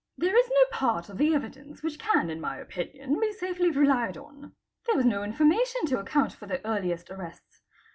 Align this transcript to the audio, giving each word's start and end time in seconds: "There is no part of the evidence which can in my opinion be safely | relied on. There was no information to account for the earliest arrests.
"There 0.17 0.35
is 0.35 0.49
no 0.49 0.63
part 0.71 1.09
of 1.09 1.19
the 1.19 1.35
evidence 1.35 1.83
which 1.83 1.99
can 1.99 2.31
in 2.31 2.41
my 2.41 2.57
opinion 2.57 3.19
be 3.19 3.31
safely 3.33 3.69
| 3.69 3.69
relied 3.69 4.17
on. 4.17 4.55
There 4.87 4.95
was 4.97 5.05
no 5.05 5.21
information 5.23 5.85
to 5.85 5.99
account 5.99 6.33
for 6.33 6.47
the 6.47 6.65
earliest 6.65 7.11
arrests. 7.11 7.61